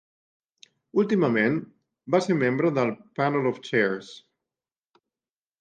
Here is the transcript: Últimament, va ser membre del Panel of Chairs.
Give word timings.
Últimament, 1.01 1.59
va 2.15 2.21
ser 2.29 2.39
membre 2.39 2.73
del 2.79 2.95
Panel 3.21 3.51
of 3.53 3.63
Chairs. 3.69 4.11